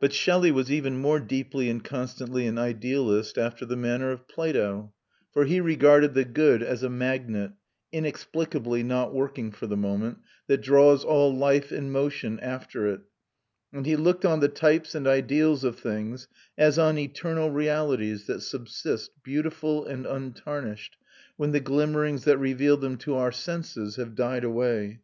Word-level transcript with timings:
But 0.00 0.12
Shelley 0.12 0.52
was 0.52 0.70
even 0.70 0.98
more 0.98 1.18
deeply 1.18 1.68
and 1.68 1.82
constantly 1.82 2.46
an 2.46 2.58
idealist 2.58 3.36
after 3.36 3.66
the 3.66 3.74
manner 3.74 4.12
of 4.12 4.28
Plato; 4.28 4.92
for 5.32 5.46
he 5.46 5.60
regarded 5.60 6.14
the 6.14 6.24
good 6.24 6.62
as 6.62 6.84
a 6.84 6.88
magnet 6.88 7.50
(inexplicably 7.90 8.84
not 8.84 9.12
working 9.12 9.50
for 9.50 9.66
the 9.66 9.76
moment) 9.76 10.18
that 10.46 10.60
draws 10.62 11.02
all 11.04 11.36
life 11.36 11.72
and 11.72 11.90
motion 11.90 12.38
after 12.38 12.86
it; 12.86 13.00
and 13.72 13.84
he 13.84 13.96
looked 13.96 14.24
on 14.24 14.38
the 14.38 14.46
types 14.46 14.94
and 14.94 15.08
ideals 15.08 15.64
of 15.64 15.76
things 15.76 16.28
as 16.56 16.78
on 16.78 16.96
eternal 16.96 17.50
realities 17.50 18.28
that 18.28 18.42
subsist, 18.42 19.10
beautiful 19.24 19.84
and 19.86 20.06
untarnished, 20.06 20.96
when 21.36 21.50
the 21.50 21.58
glimmerings 21.58 22.22
that 22.22 22.38
reveal 22.38 22.76
them 22.76 22.96
to 22.96 23.16
our 23.16 23.32
senses 23.32 23.96
have 23.96 24.14
died 24.14 24.44
away. 24.44 25.00